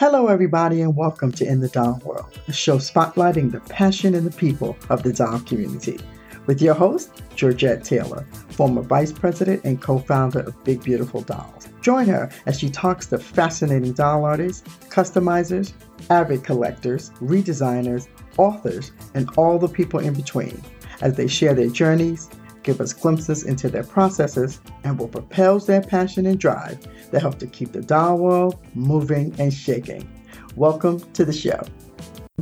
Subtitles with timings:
[0.00, 4.26] Hello, everybody, and welcome to In the Doll World, a show spotlighting the passion and
[4.26, 5.98] the people of the doll community.
[6.46, 11.68] With your host, Georgette Taylor, former vice president and co founder of Big Beautiful Dolls.
[11.82, 15.74] Join her as she talks to fascinating doll artists, customizers,
[16.08, 18.08] avid collectors, redesigners,
[18.38, 20.62] authors, and all the people in between
[21.02, 22.30] as they share their journeys,
[22.62, 26.78] give us glimpses into their processes, and what propels their passion and drive
[27.10, 30.08] that help to keep the doll world moving and shaking.
[30.56, 31.62] Welcome to the show.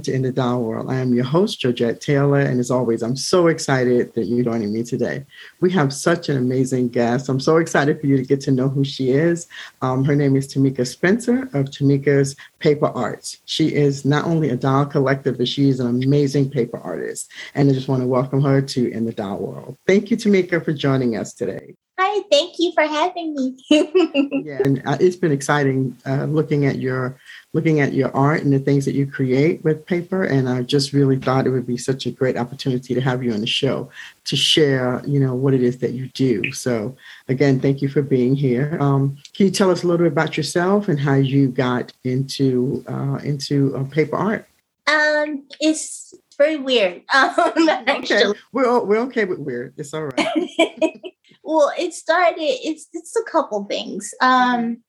[0.02, 0.91] To In the Doll World.
[0.91, 4.73] I am your host, Georgette Taylor, and as always, I'm so excited that you're joining
[4.73, 5.24] me today.
[5.61, 7.29] We have such an amazing guest.
[7.29, 9.48] I'm so excited for you to get to know who she is.
[9.83, 13.38] Um, her name is Tamika Spencer of Tamika's Paper Arts.
[13.47, 17.30] She is not only a doll collector, but she is an amazing paper artist.
[17.55, 19.77] And I just want to welcome her to In the Doll World.
[19.87, 21.74] Thank you, Tamika, for joining us today.
[22.01, 23.57] Hi, thank you for having me.
[24.45, 27.18] yeah, and uh, it's been exciting uh, looking at your
[27.52, 30.23] looking at your art and the things that you create with paper.
[30.23, 33.32] And I just really thought it would be such a great opportunity to have you
[33.32, 33.90] on the show
[34.27, 36.52] to share, you know, what it is that you do.
[36.52, 36.96] So
[37.27, 38.79] again, thank you for being here.
[38.80, 42.85] Um, can you tell us a little bit about yourself and how you got into
[42.87, 44.46] uh, into uh, paper art?
[44.87, 47.02] Um, it's very weird.
[47.12, 49.74] Um, okay, we're we're okay with weird.
[49.77, 51.01] It's all right.
[51.49, 52.43] well, it started.
[52.43, 54.13] It's it's a couple things.
[54.21, 54.82] Um,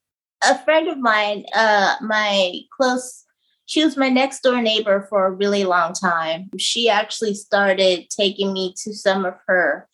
[0.44, 3.24] a friend of mine, uh, my close,
[3.66, 6.50] she was my next door neighbor for a really long time.
[6.58, 9.88] She actually started taking me to some of her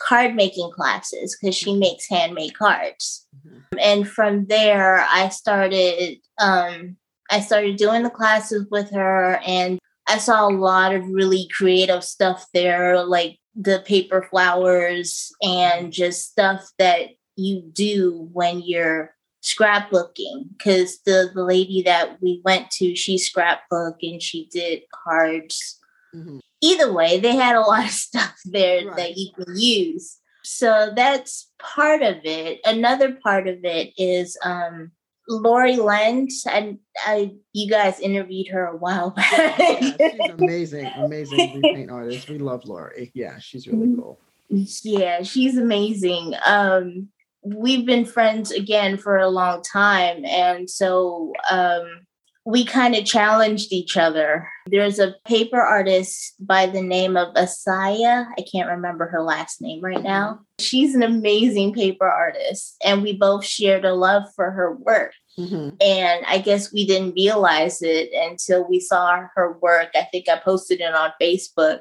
[0.00, 3.24] card making classes because she makes handmade cards.
[3.46, 3.78] Mm-hmm.
[3.80, 6.96] And from there, I started, um,
[7.30, 12.02] I started doing the classes with her, and I saw a lot of really creative
[12.02, 20.48] stuff there, like the paper flowers and just stuff that you do when you're scrapbooking
[20.56, 25.78] because the, the lady that we went to she scrapbooked and she did cards
[26.14, 26.38] mm-hmm.
[26.60, 28.96] either way they had a lot of stuff there right.
[28.96, 34.90] that you can use so that's part of it another part of it is um
[35.28, 39.58] Lori Lent, and I, you guys interviewed her a while back.
[39.58, 42.28] yeah, she's amazing, amazing repaint artist.
[42.28, 43.10] We love Lori.
[43.14, 44.00] Yeah, she's really mm-hmm.
[44.00, 44.20] cool.
[44.48, 46.34] Yeah, she's amazing.
[46.44, 47.08] Um,
[47.42, 50.24] we've been friends again for a long time.
[50.24, 52.06] And so um,
[52.48, 54.48] we kind of challenged each other.
[54.68, 58.26] There's a paper artist by the name of Asya.
[58.38, 60.40] I can't remember her last name right now.
[60.58, 65.12] She's an amazing paper artist, and we both shared a love for her work.
[65.38, 65.76] Mm-hmm.
[65.82, 69.90] And I guess we didn't realize it until we saw her work.
[69.94, 71.80] I think I posted it on Facebook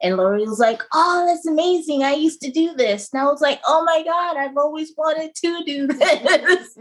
[0.00, 2.02] and Lori was like, Oh, that's amazing.
[2.02, 3.10] I used to do this.
[3.12, 6.78] And I was like, Oh my God, I've always wanted to do this.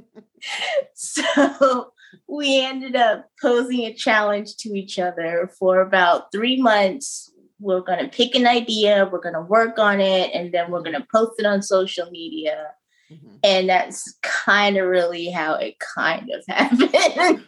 [0.94, 1.92] so
[2.28, 7.32] we ended up posing a challenge to each other for about three months.
[7.60, 10.84] We're going to pick an idea, we're going to work on it, and then we're
[10.84, 12.72] going to post it on social media.
[13.12, 13.36] Mm-hmm.
[13.44, 17.46] And that's kind of really how it kind of happened.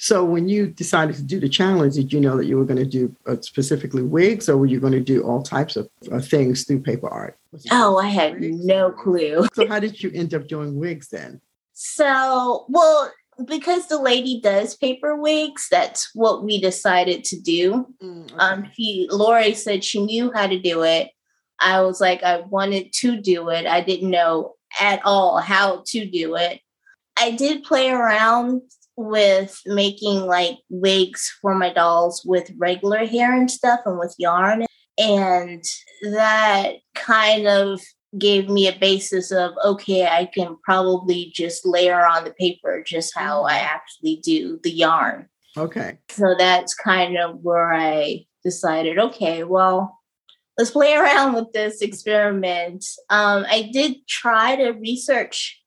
[0.00, 2.78] so, when you decided to do the challenge, did you know that you were going
[2.78, 6.20] to do uh, specifically wigs, or were you going to do all types of uh,
[6.20, 7.36] things through paper art?
[7.72, 8.64] Oh, I had wigs?
[8.64, 9.48] no clue.
[9.54, 11.40] so, how did you end up doing wigs then?
[11.72, 13.12] So, well,
[13.46, 17.86] because the lady does paper wigs, that's what we decided to do.
[18.02, 18.34] Mm, okay.
[18.38, 21.10] Um, he, Lori said she knew how to do it.
[21.60, 23.66] I was like, I wanted to do it.
[23.66, 26.60] I didn't know at all how to do it.
[27.18, 28.62] I did play around
[28.96, 34.66] with making like wigs for my dolls with regular hair and stuff and with yarn.
[34.98, 35.64] And
[36.02, 37.80] that kind of
[38.18, 43.16] gave me a basis of okay, I can probably just layer on the paper just
[43.16, 43.66] how I mm-hmm.
[43.66, 45.28] actually do the yarn.
[45.56, 45.98] Okay.
[46.10, 50.00] So that's kind of where I decided okay, well,
[50.58, 52.84] let's play around with this experiment.
[53.10, 55.60] Um, I did try to research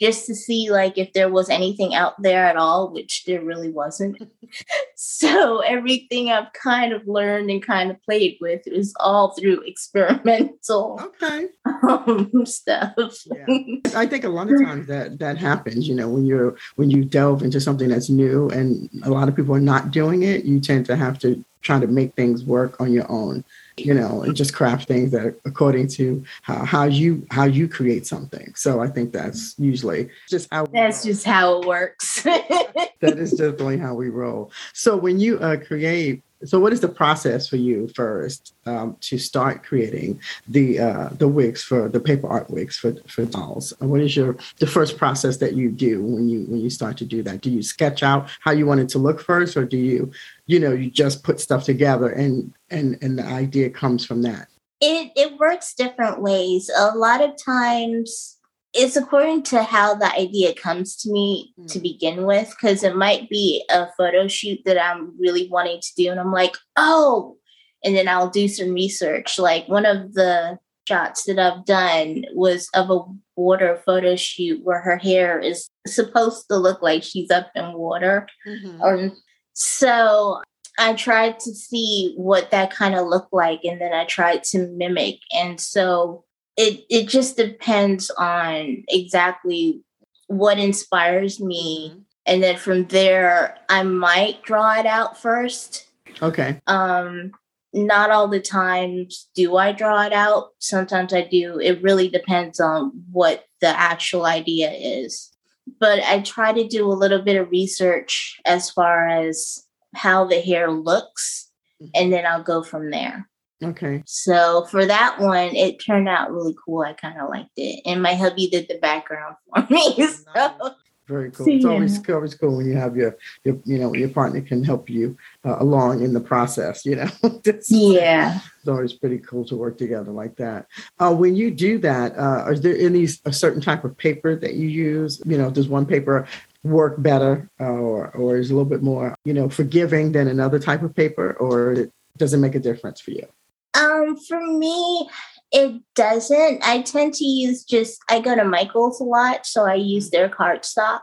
[0.00, 3.70] just to see like if there was anything out there at all, which there really
[3.70, 4.30] wasn't.
[4.94, 11.00] so everything I've kind of learned and kind of played with is all through experimental
[11.02, 11.46] okay.
[11.88, 12.94] um, stuff.
[13.26, 13.76] yeah.
[13.94, 17.04] I think a lot of times that that happens, you know, when you're when you
[17.04, 20.60] delve into something that's new and a lot of people are not doing it, you
[20.60, 23.44] tend to have to try to make things work on your own
[23.78, 28.06] you know, and just craft things that according to how, how you how you create
[28.06, 28.54] something.
[28.54, 32.22] So I think that's usually just how that's just how it works.
[32.22, 34.50] that is definitely how we roll.
[34.72, 39.16] So when you uh, create So, what is the process for you first um, to
[39.16, 43.72] start creating the uh, the wigs for the paper art wigs for for dolls?
[43.78, 47.06] What is your the first process that you do when you when you start to
[47.06, 47.40] do that?
[47.40, 50.12] Do you sketch out how you want it to look first, or do you,
[50.46, 54.48] you know, you just put stuff together and and and the idea comes from that?
[54.80, 56.70] It it works different ways.
[56.76, 58.36] A lot of times
[58.76, 61.70] it's according to how the idea comes to me mm.
[61.72, 65.94] to begin with because it might be a photo shoot that i'm really wanting to
[65.96, 67.36] do and i'm like oh
[67.84, 72.68] and then i'll do some research like one of the shots that i've done was
[72.74, 73.00] of a
[73.34, 78.26] water photo shoot where her hair is supposed to look like she's up in water
[78.46, 78.82] mm-hmm.
[78.82, 79.16] um,
[79.58, 80.42] so
[80.78, 84.66] i tried to see what that kind of looked like and then i tried to
[84.68, 86.24] mimic and so
[86.56, 89.80] it it just depends on exactly
[90.26, 92.00] what inspires me mm-hmm.
[92.26, 95.88] and then from there i might draw it out first.
[96.22, 96.60] Okay.
[96.66, 97.32] Um
[97.72, 100.50] not all the times do i draw it out.
[100.58, 101.58] Sometimes i do.
[101.58, 105.32] It really depends on what the actual idea is
[105.80, 109.64] but i try to do a little bit of research as far as
[109.94, 111.50] how the hair looks
[111.82, 111.90] mm-hmm.
[111.94, 113.28] and then i'll go from there
[113.62, 114.02] Okay.
[114.04, 116.82] So for that one, it turned out really cool.
[116.82, 119.94] I kind of liked it, and my hubby did the background for me.
[120.34, 120.74] So.
[121.06, 121.46] Very cool.
[121.48, 124.90] It's always always cool when you have your your you know your partner can help
[124.90, 126.84] you uh, along in the process.
[126.84, 127.10] You know.
[127.68, 128.40] yeah.
[128.58, 130.66] It's always pretty cool to work together like that.
[130.98, 134.54] Uh, when you do that, uh, is there any a certain type of paper that
[134.54, 135.22] you use?
[135.24, 136.26] You know, does one paper
[136.64, 140.58] work better, uh, or or is a little bit more you know forgiving than another
[140.58, 141.86] type of paper, or
[142.16, 143.26] does it make a difference for you?
[143.74, 145.08] Um, for me,
[145.56, 146.62] it doesn't.
[146.62, 150.28] I tend to use just I go to Michael's a lot, so I use their
[150.28, 151.00] cardstock,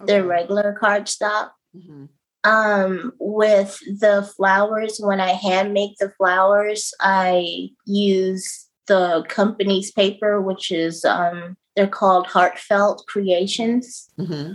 [0.00, 0.06] okay.
[0.06, 1.50] their regular cardstock.
[1.76, 2.06] Mm-hmm.
[2.44, 10.40] Um, with the flowers, when I hand make the flowers, I use the company's paper,
[10.40, 14.10] which is um, they're called Heartfelt Creations.
[14.18, 14.52] Mm-hmm.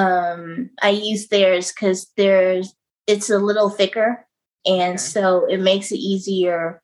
[0.00, 2.74] Um, I use theirs because there's
[3.06, 4.26] it's a little thicker
[4.66, 4.98] and okay.
[4.98, 6.82] so it makes it easier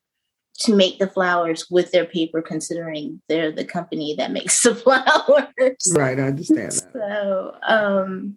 [0.59, 5.93] to make the flowers with their paper, considering they're the company that makes the flowers.
[5.93, 6.91] Right, I understand that.
[6.93, 8.35] So, um,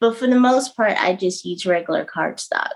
[0.00, 2.70] but for the most part, I just use regular cardstock.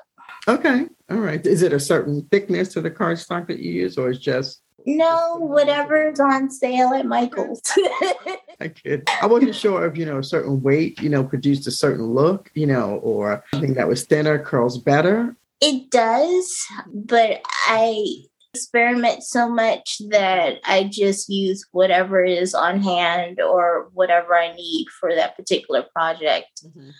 [0.48, 1.44] Okay, all right.
[1.46, 5.36] Is it a certain thickness to the cardstock that you use, or is just no,
[5.36, 7.62] whatever's on sale at Michael's.
[8.60, 9.08] I kid.
[9.20, 12.50] I wasn't sure if you know a certain weight, you know, produced a certain look,
[12.54, 19.48] you know, or something that was thinner curls better, it does, but I experiment so
[19.48, 25.36] much that I just use whatever is on hand or whatever I need for that
[25.36, 26.62] particular project.
[26.64, 26.90] Mm-hmm.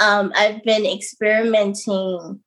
[0.00, 2.40] Um, I've been experimenting.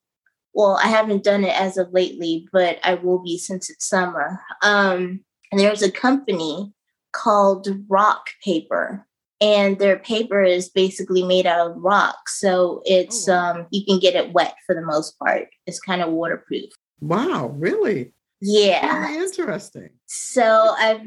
[0.54, 4.40] Well, I haven't done it as of lately, but I will be since it's summer.
[4.62, 5.20] Um,
[5.52, 6.72] and there's a company
[7.12, 9.06] called Rock Paper
[9.40, 13.34] and their paper is basically made out of rock so it's oh.
[13.34, 16.70] um you can get it wet for the most part it's kind of waterproof
[17.00, 19.06] wow really yeah.
[19.06, 19.90] Very interesting.
[20.06, 21.02] So i've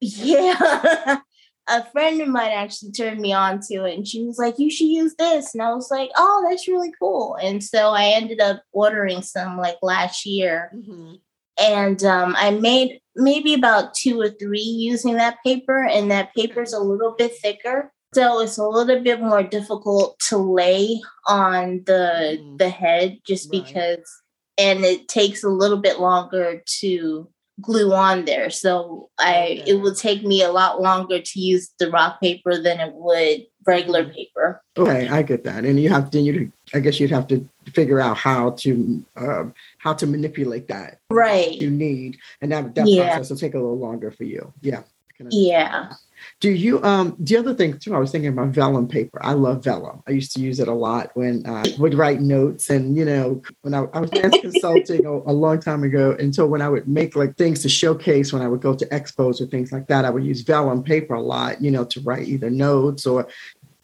[0.00, 1.18] yeah.
[1.66, 4.70] A friend of mine actually turned me on to it and she was like you
[4.70, 5.54] should use this.
[5.54, 7.36] And i was like oh that's really cool.
[7.40, 10.70] And so i ended up ordering some like last year.
[10.74, 11.14] Mm-hmm.
[11.56, 16.62] And um, I made maybe about two or three using that paper, and that paper
[16.62, 21.82] is a little bit thicker, so it's a little bit more difficult to lay on
[21.86, 22.58] the mm.
[22.58, 23.64] the head, just right.
[23.64, 24.22] because,
[24.58, 27.28] and it takes a little bit longer to
[27.60, 28.50] glue on there.
[28.50, 29.70] So I okay.
[29.70, 33.46] it will take me a lot longer to use the rock paper than it would
[33.66, 34.14] regular mm.
[34.14, 34.62] paper.
[34.76, 38.00] Okay, I get that, and you have to you I guess you'd have to figure
[38.00, 39.44] out how to uh,
[39.78, 43.14] how to manipulate that right you need and that, that yeah.
[43.14, 44.82] process will take a little longer for you yeah
[45.30, 45.92] yeah
[46.40, 49.62] do you um the other thing too i was thinking about vellum paper i love
[49.62, 53.04] vellum i used to use it a lot when i would write notes and you
[53.04, 56.68] know when i, I was dance consulting a, a, long time ago until when i
[56.68, 59.86] would make like things to showcase when i would go to expos or things like
[59.88, 63.28] that i would use vellum paper a lot you know to write either notes or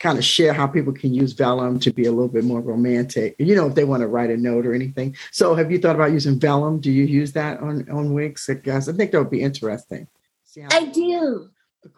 [0.01, 3.37] kind of share how people can use vellum to be a little bit more romantic,
[3.39, 5.15] you know, if they want to write a note or anything.
[5.31, 6.81] So have you thought about using vellum?
[6.81, 8.49] Do you use that on, on wigs?
[8.49, 10.09] I guess I think that would be interesting.
[10.71, 11.51] I do.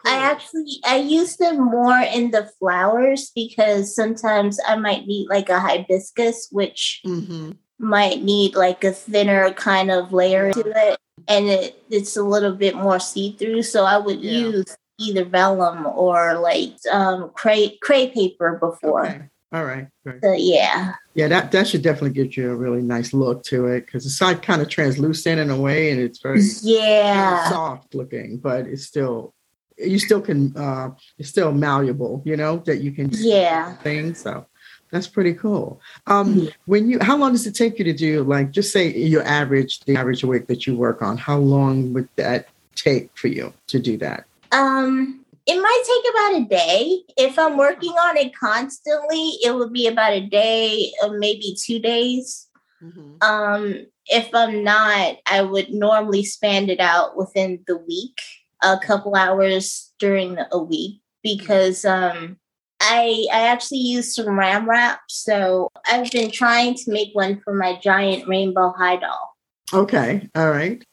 [0.07, 5.49] I actually I use them more in the flowers because sometimes I might need like
[5.49, 7.53] a hibiscus, which mm-hmm.
[7.79, 12.55] might need like a thinner kind of layer to it, and it, it's a little
[12.55, 13.63] bit more see through.
[13.63, 14.33] So I would yeah.
[14.33, 19.07] use either vellum or like um, cray cray paper before.
[19.07, 19.29] Okay.
[19.53, 19.87] All right.
[20.05, 20.95] So, yeah.
[21.15, 24.21] Yeah, that, that should definitely get you a really nice look to it because it's
[24.21, 28.85] like kind of translucent in a way and it's very yeah soft looking, but it's
[28.85, 29.35] still
[29.77, 34.23] you still can uh it's still malleable, you know, that you can yeah things.
[34.23, 34.47] So
[34.91, 35.83] that's pretty cool.
[36.07, 36.47] Um mm-hmm.
[36.65, 39.81] when you how long does it take you to do like just say your average
[39.81, 43.79] the average week that you work on, how long would that take for you to
[43.79, 44.25] do that?
[44.51, 47.03] Um it might take about a day.
[47.17, 51.79] If I'm working on it constantly, it would be about a day or maybe two
[51.79, 52.49] days.
[52.83, 53.17] Mm-hmm.
[53.21, 58.21] Um, if I'm not, I would normally span it out within the week,
[58.63, 62.37] a couple hours during a week, because um,
[62.81, 65.01] I I actually use saran wrap.
[65.09, 69.37] So I've been trying to make one for my giant rainbow high doll.
[69.73, 70.85] Okay, all right.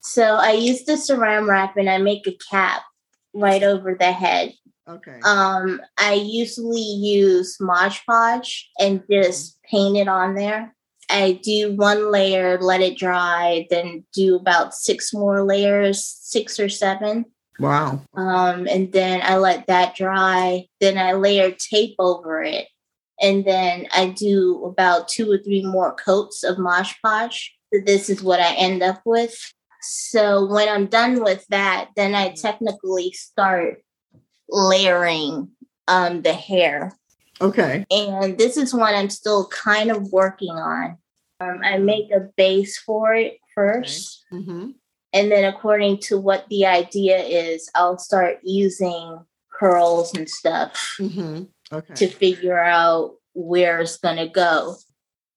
[0.00, 2.82] So I use the saran wrap and I make a cap
[3.36, 4.52] right over the head.
[4.88, 5.18] Okay.
[5.24, 10.74] Um, I usually use Mod Podge and just paint it on there.
[11.08, 16.68] I do one layer, let it dry, then do about six more layers, six or
[16.68, 17.26] seven.
[17.58, 18.02] Wow.
[18.14, 20.66] Um, and then I let that dry.
[20.80, 22.66] Then I layer tape over it.
[23.20, 27.54] And then I do about two or three more coats of Mod Podge.
[27.72, 29.34] This is what I end up with.
[29.88, 33.82] So when I'm done with that, then I technically start
[34.48, 35.50] layering
[35.88, 36.92] um, the hair.
[37.40, 37.84] Okay.
[37.90, 40.98] And this is one I'm still kind of working on.
[41.40, 44.24] Um, I make a base for it first.
[44.32, 44.42] Okay.
[44.42, 44.70] Mm-hmm.
[45.12, 51.44] And then, according to what the idea is, I'll start using curls and stuff mm-hmm.
[51.72, 51.94] okay.
[51.94, 54.76] to figure out where it's going to go.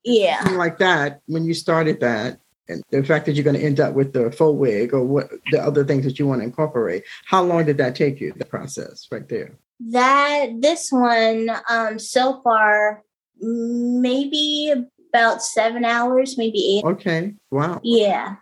[0.03, 0.41] Yeah.
[0.51, 2.39] Like that, when you started that,
[2.69, 5.29] and the fact that you're going to end up with the full wig or what
[5.51, 8.45] the other things that you want to incorporate how long did that take you the
[8.45, 9.51] process right there?
[9.91, 13.03] That this one um so far
[13.41, 14.73] maybe
[15.13, 16.85] about seven hours maybe eight.
[16.85, 17.81] Okay wow.
[17.83, 18.35] Yeah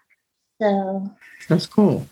[0.62, 1.10] so.
[1.48, 2.08] That's cool.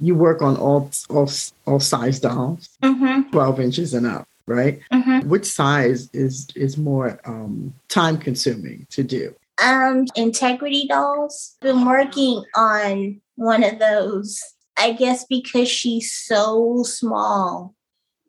[0.00, 1.30] You work on all all
[1.66, 2.68] all size dolls?
[2.82, 3.30] Mm-hmm.
[3.30, 4.80] 12 inches and up right?
[4.92, 5.28] Mm-hmm.
[5.28, 11.56] which size is is more um time consuming to do um, Integrity Dolls.
[11.60, 14.40] Been working on one of those.
[14.76, 17.74] I guess because she's so small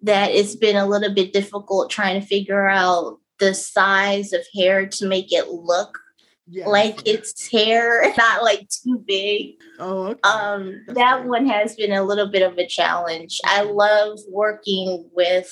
[0.03, 4.85] that it's been a little bit difficult trying to figure out the size of hair
[4.85, 5.99] to make it look
[6.47, 6.67] yeah.
[6.67, 9.55] like it's hair, not like too big.
[9.79, 10.19] Oh, okay.
[10.23, 13.39] Um, that one has been a little bit of a challenge.
[13.45, 15.51] I love working with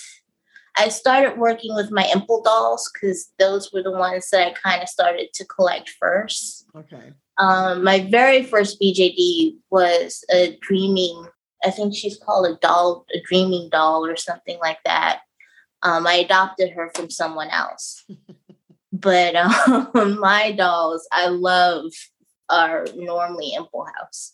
[0.78, 4.82] I started working with my Impel dolls because those were the ones that I kind
[4.82, 6.66] of started to collect first.
[6.76, 7.14] Okay.
[7.38, 11.28] Um, my very first BJD was a dreaming,
[11.64, 15.22] I think she's called a doll, a dreaming doll or something like that.
[15.84, 18.06] Um, I adopted her from someone else.
[18.94, 21.86] but um, my dolls, I love,
[22.50, 24.34] are normally Impel House.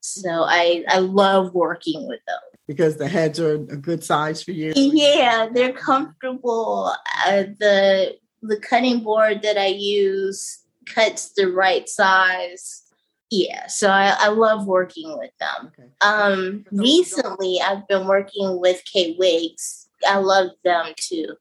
[0.00, 0.30] So.
[0.30, 4.72] I, I love working with those because the heads are a good size for you.
[4.74, 6.94] Yeah, they're comfortable.
[7.26, 12.82] Uh, the the cutting board that I use cuts the right size.
[13.30, 15.72] Yeah, so I, I love working with them.
[15.78, 15.88] Okay.
[16.02, 19.88] Um, recently, I've been working with K Wigs.
[20.06, 21.36] I love them too.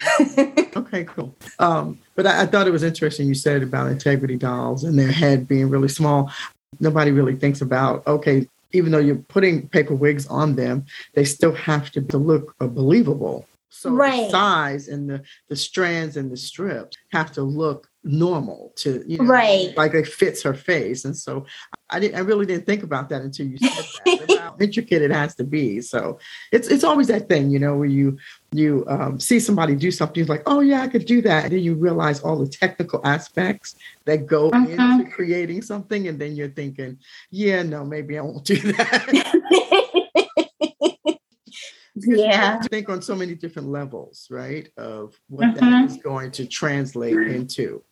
[0.76, 1.36] okay, cool.
[1.58, 5.12] Um, but I, I, thought it was interesting you said about integrity dolls and their
[5.12, 6.32] head being really small.
[6.80, 11.54] Nobody really thinks about okay, even though you're putting paper wigs on them, they still
[11.54, 13.46] have to, to look uh, believable.
[13.70, 14.24] So right.
[14.24, 19.18] the size and the, the strands and the strips have to look normal to you
[19.18, 19.74] know right.
[19.76, 21.04] like it fits her face.
[21.04, 21.46] And so
[21.90, 25.10] i didn't i really didn't think about that until you said that how intricate it
[25.10, 25.80] has to be.
[25.80, 26.18] So
[26.52, 28.18] it's it's always that thing you know where you
[28.52, 31.44] you um, see somebody do something you're like oh yeah i could do that.
[31.44, 34.66] And then you realize all the technical aspects that go uh-huh.
[34.68, 36.98] into creating something and then you're thinking
[37.30, 39.40] yeah no maybe i won't do that.
[41.96, 42.60] Yeah.
[42.62, 47.82] think on so many different levels right of what that is going to translate into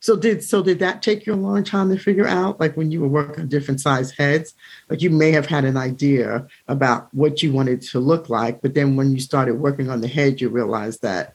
[0.00, 2.60] so did so did that take you a long time to figure out?
[2.60, 4.54] Like when you were working on different size heads,
[4.88, 8.74] like you may have had an idea about what you wanted to look like, but
[8.74, 11.34] then when you started working on the head, you realized that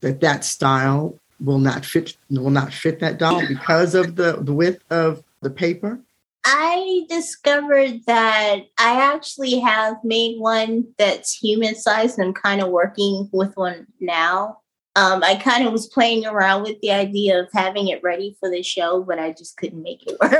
[0.00, 4.52] that that style will not fit will not fit that doll because of the, the
[4.52, 6.00] width of the paper.
[6.44, 12.70] I discovered that I actually have made one that's human sized and I'm kind of
[12.70, 14.59] working with one now
[14.96, 18.50] um, I kind of was playing around with the idea of having it ready for
[18.50, 20.38] the show, but I just couldn't make it work.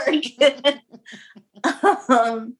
[2.09, 2.57] um,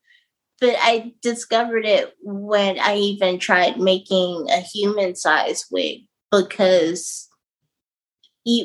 [0.61, 7.29] but I discovered it when I even tried making a human size wig because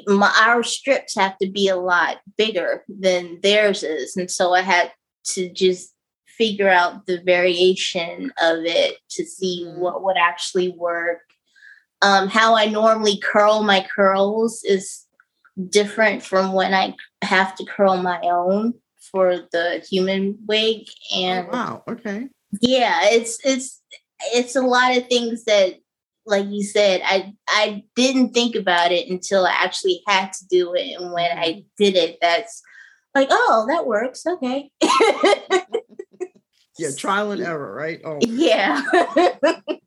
[0.07, 4.15] my, our strips have to be a lot bigger than theirs is.
[4.17, 4.91] And so I had
[5.33, 5.93] to just
[6.37, 9.79] figure out the variation of it to see mm-hmm.
[9.79, 11.21] what would actually work.
[12.01, 15.05] Um, how I normally curl my curls is
[15.69, 18.73] different from when I have to curl my own
[19.11, 20.87] for the human wig.
[21.13, 22.27] Oh, and oh, wow, okay.
[22.61, 23.81] Yeah, it's it's
[24.33, 25.75] it's a lot of things that
[26.25, 30.73] like you said, I I didn't think about it until I actually had to do
[30.73, 30.99] it.
[30.99, 31.67] And when I mm-hmm.
[31.77, 32.61] did it, that's
[33.13, 34.25] like, oh, that works.
[34.25, 34.71] Okay.
[36.77, 38.01] yeah, trial and error, right?
[38.03, 38.81] Oh yeah.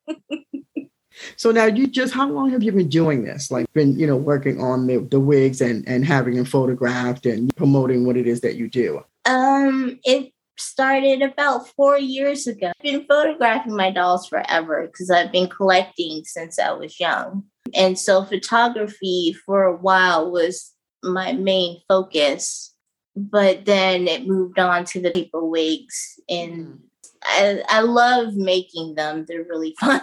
[1.39, 3.51] so now you just how long have you been doing this?
[3.51, 7.55] Like been, you know, working on the, the wigs and, and having them photographed and
[7.55, 9.05] promoting what it is that you do?
[9.25, 12.69] Um, it started about four years ago.
[12.69, 17.45] I've been photographing my dolls forever because I've been collecting since I was young.
[17.73, 22.75] And so photography for a while was my main focus.
[23.15, 26.19] But then it moved on to the paper wigs.
[26.29, 26.75] And mm-hmm.
[27.23, 29.25] I, I love making them.
[29.29, 30.01] They're really fun.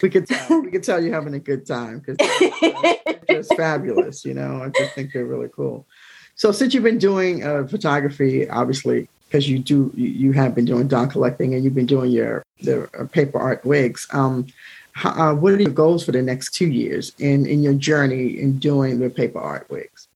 [0.00, 0.62] We could tell.
[0.62, 2.16] We could tell you're having a good time because
[3.30, 4.24] just fabulous.
[4.24, 5.86] You know, I just think they're really cool.
[6.34, 10.86] So since you've been doing uh, photography, obviously because you do you have been doing
[10.86, 14.06] doll collecting and you've been doing your the uh, paper art wigs.
[14.12, 14.46] Um,
[14.92, 18.38] how, uh, what are your goals for the next two years in in your journey
[18.38, 20.08] in doing the paper art wigs?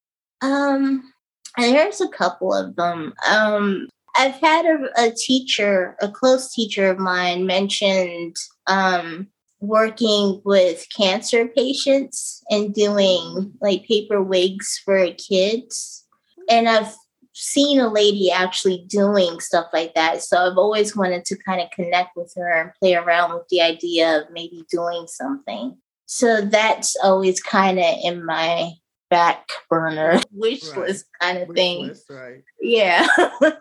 [0.42, 1.12] Um,
[1.56, 3.14] there's a couple of them.
[3.28, 9.28] Um, I've had a, a teacher, a close teacher of mine, mentioned um,
[9.66, 16.04] working with cancer patients and doing like paper wigs for kids.
[16.48, 16.94] And I've
[17.38, 20.22] seen a lady actually doing stuff like that.
[20.22, 23.60] So I've always wanted to kind of connect with her and play around with the
[23.60, 25.76] idea of maybe doing something.
[26.06, 28.70] So that's always kind of in my
[29.10, 30.88] back burner wish right.
[30.88, 31.86] list kind of wish thing.
[31.88, 32.42] List, right.
[32.60, 33.06] Yeah.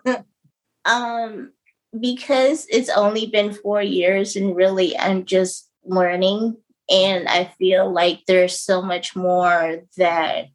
[0.86, 1.52] um
[2.00, 6.56] because it's only been 4 years and really I'm just learning
[6.88, 10.46] and I feel like there's so much more that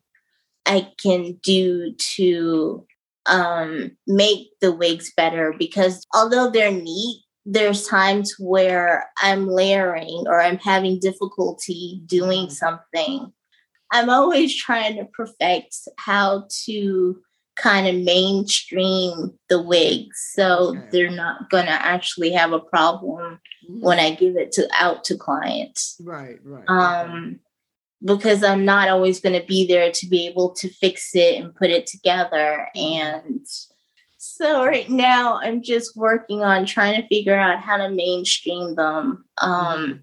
[0.65, 2.85] I can do to
[3.25, 10.41] um, make the wigs better because although they're neat, there's times where I'm layering or
[10.41, 12.51] I'm having difficulty doing mm-hmm.
[12.51, 13.33] something.
[13.91, 17.21] I'm always trying to perfect how to
[17.57, 23.81] kind of mainstream the wigs so they're not going to actually have a problem mm-hmm.
[23.81, 25.97] when I give it to out to clients.
[26.03, 26.63] Right, right.
[26.67, 27.39] Um
[28.03, 31.53] because I'm not always going to be there to be able to fix it and
[31.53, 32.67] put it together.
[32.73, 33.45] And
[34.17, 39.25] so right now I'm just working on trying to figure out how to mainstream them,
[39.37, 40.01] um,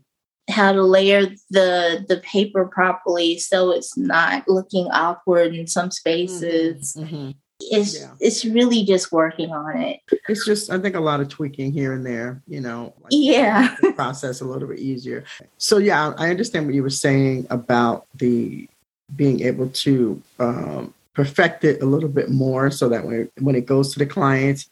[0.48, 6.94] how to layer the the paper properly so it's not looking awkward in some spaces.
[6.94, 7.14] Mm-hmm.
[7.14, 7.30] Mm-hmm
[7.60, 8.12] it's yeah.
[8.20, 10.00] it's really just working on it.
[10.28, 12.94] It's just I think a lot of tweaking here and there, you know.
[13.02, 13.74] Like yeah.
[13.94, 15.24] process a little bit easier.
[15.58, 18.68] So yeah, I understand what you were saying about the
[19.16, 23.66] being able to um, perfect it a little bit more so that when when it
[23.66, 24.66] goes to the client,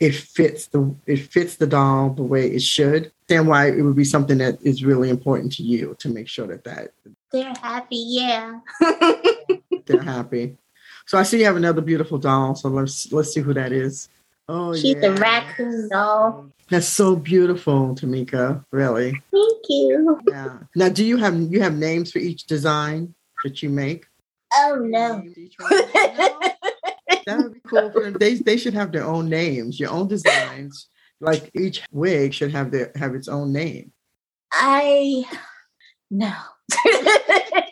[0.00, 3.12] it fits the it fits the doll the way it should.
[3.28, 6.46] Then why it would be something that is really important to you to make sure
[6.46, 6.92] that that
[7.30, 8.02] they're happy.
[8.08, 8.60] Yeah.
[9.86, 10.56] they're happy.
[11.06, 12.54] So I see you have another beautiful doll.
[12.54, 14.08] So let's let's see who that is.
[14.48, 15.10] Oh, she's yeah.
[15.10, 16.46] a raccoon doll.
[16.70, 18.64] That's so beautiful, Tamika.
[18.70, 19.12] Really.
[19.30, 20.20] Thank you.
[20.28, 20.58] Yeah.
[20.74, 24.06] Now, do you have you have names for each design that you make?
[24.56, 25.22] Oh no.
[27.30, 27.92] that would be cool.
[28.18, 30.88] They they should have their own names, your own designs.
[31.20, 33.92] Like each wig should have their have its own name.
[34.52, 35.24] I
[36.10, 36.32] no.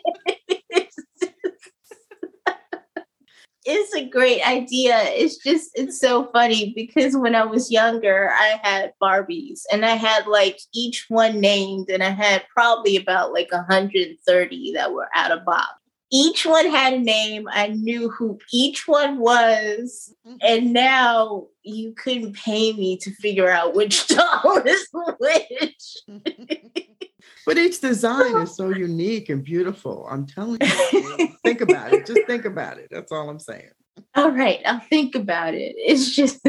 [3.65, 4.97] it's a great idea.
[5.03, 9.95] It's just it's so funny because when I was younger, I had Barbies and I
[9.95, 15.31] had like each one named, and I had probably about like 130 that were out
[15.31, 15.78] of box.
[16.11, 17.47] Each one had a name.
[17.51, 20.37] I knew who each one was, mm-hmm.
[20.41, 24.87] and now you couldn't pay me to figure out which doll is
[25.19, 25.97] which.
[27.45, 30.07] But each design is so unique and beautiful.
[30.07, 31.29] I'm telling you.
[31.43, 32.05] think about it.
[32.05, 32.89] Just think about it.
[32.91, 33.71] That's all I'm saying.
[34.13, 35.73] All right, I'll think about it.
[35.75, 36.45] It's just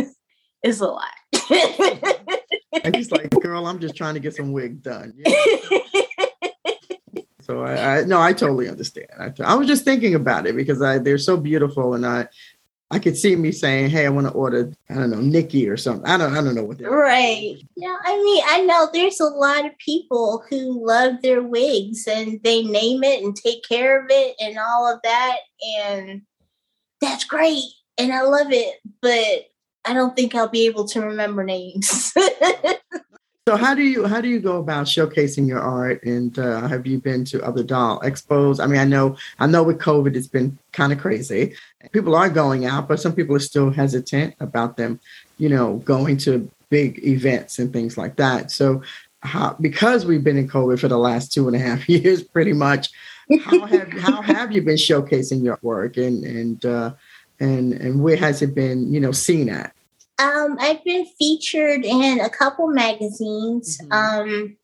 [0.62, 1.08] it's a lot.
[2.84, 5.14] and he's like, girl, I'm just trying to get some wig done.
[7.50, 9.08] So I, I, no, I totally understand.
[9.18, 12.28] I, I was just thinking about it because I they're so beautiful, and I
[12.92, 15.76] I could see me saying, "Hey, I want to order, I don't know, Nikki or
[15.76, 17.56] something." I don't, I don't know what they're right.
[17.76, 22.40] Yeah, I mean, I know there's a lot of people who love their wigs and
[22.44, 25.38] they name it and take care of it and all of that,
[25.80, 26.22] and
[27.00, 27.64] that's great,
[27.98, 28.76] and I love it.
[29.02, 29.48] But
[29.84, 32.14] I don't think I'll be able to remember names.
[33.48, 36.02] So how do you how do you go about showcasing your art?
[36.04, 38.62] And uh, have you been to other doll expos?
[38.62, 41.54] I mean, I know I know with COVID it's been kind of crazy.
[41.92, 45.00] People are going out, but some people are still hesitant about them,
[45.38, 48.50] you know, going to big events and things like that.
[48.50, 48.82] So
[49.22, 52.52] how, because we've been in COVID for the last two and a half years, pretty
[52.52, 52.90] much,
[53.42, 56.92] how have how have you been showcasing your work and and uh,
[57.38, 59.72] and and where has it been, you know, seen at?
[60.20, 63.78] Um, I've been featured in a couple magazines.
[63.78, 63.92] Mm-hmm.
[63.92, 64.56] Um,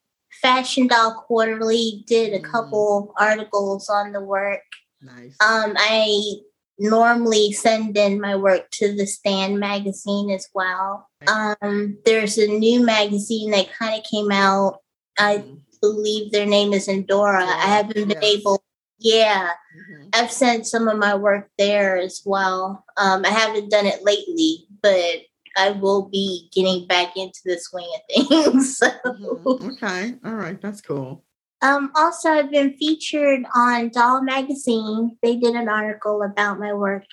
[0.42, 2.51] Fashion Doll Quarterly did a mm-hmm.
[2.51, 4.61] couple articles on the work.
[5.01, 5.37] Nice.
[5.40, 6.37] Um, I
[6.79, 11.09] normally send in my work to the Stand magazine as well.
[11.27, 14.81] Um, there's a new magazine that kind of came out.
[15.19, 15.55] I mm-hmm.
[15.81, 17.45] believe their name is Endora.
[17.45, 17.51] Yeah.
[17.51, 18.25] I haven't been yes.
[18.25, 18.62] able.
[18.99, 20.09] Yeah, mm-hmm.
[20.14, 22.85] I've sent some of my work there as well.
[22.97, 25.16] Um, I haven't done it lately, but
[25.57, 28.79] I will be getting back into the swing of things.
[28.79, 28.88] so.
[29.05, 29.71] mm-hmm.
[29.73, 31.25] Okay, all right, that's cool.
[31.62, 35.16] Um, also, I've been featured on Doll Magazine.
[35.23, 37.05] They did an article about my work,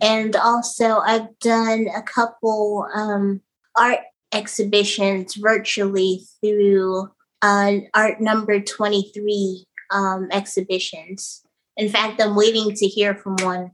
[0.00, 3.40] and also I've done a couple um,
[3.76, 4.00] art
[4.32, 7.08] exhibitions virtually through
[7.42, 11.42] uh, Art Number Twenty Three um, exhibitions.
[11.76, 13.70] In fact, I'm waiting to hear from one,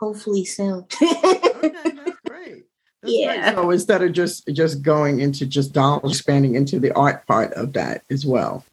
[0.00, 0.86] hopefully soon.
[1.02, 1.92] okay,
[3.04, 3.54] yeah.
[3.54, 7.72] So instead of just just going into just dollars, expanding into the art part of
[7.74, 8.64] that as well.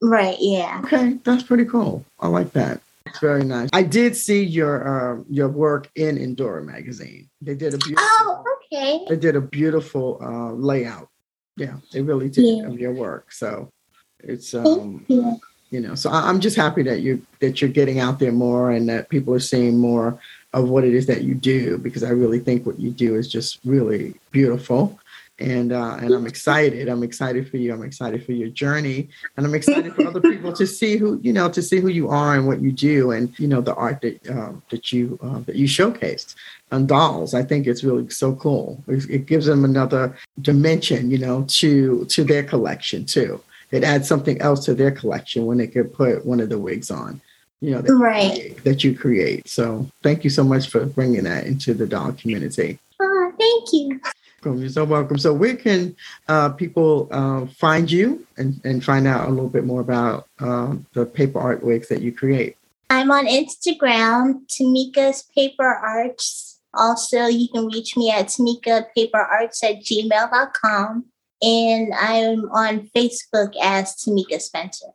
[0.00, 0.36] Right.
[0.38, 0.80] Yeah.
[0.84, 2.04] Okay, that's pretty cool.
[2.20, 2.80] I like that.
[3.06, 3.70] It's very nice.
[3.72, 7.28] I did see your uh, your work in Endora magazine.
[7.40, 8.04] They did a beautiful.
[8.06, 9.04] Oh, okay.
[9.08, 11.08] They did a beautiful uh, layout.
[11.56, 12.66] Yeah, they really did yeah.
[12.66, 13.32] of your work.
[13.32, 13.72] So
[14.20, 15.40] it's um, you.
[15.70, 18.70] you know, so I, I'm just happy that you that you're getting out there more
[18.70, 20.20] and that people are seeing more
[20.52, 23.30] of what it is that you do because I really think what you do is
[23.30, 24.98] just really beautiful.
[25.40, 26.88] And uh, and I'm excited.
[26.88, 27.72] I'm excited for you.
[27.72, 31.32] I'm excited for your journey, and I'm excited for other people to see who you
[31.32, 34.00] know to see who you are and what you do, and you know the art
[34.00, 36.34] that um, that you uh, that you showcased
[36.72, 37.34] on dolls.
[37.34, 38.82] I think it's really so cool.
[38.88, 43.40] It, it gives them another dimension, you know, to to their collection too.
[43.70, 46.90] It adds something else to their collection when they could put one of the wigs
[46.90, 47.20] on
[47.60, 48.62] you know that, right.
[48.64, 49.48] that you create.
[49.48, 52.78] So thank you so much for bringing that into the doll community.
[53.00, 54.00] Uh, thank you.
[54.44, 55.18] You're so welcome.
[55.18, 55.96] So where can
[56.28, 60.76] uh, people uh, find you and, and find out a little bit more about uh,
[60.92, 62.56] the paper art wigs that you create?
[62.88, 66.60] I'm on Instagram, Tamika's Paper Arts.
[66.72, 71.04] Also, you can reach me at tamikapaperarts at gmail.com.
[71.40, 74.88] And I'm on Facebook as Tamika Spencer.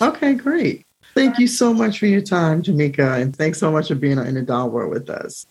[0.00, 0.86] Okay, great.
[1.14, 4.34] Thank you so much for your time, Tamika, and thanks so much for being in
[4.34, 5.46] the doll world with us.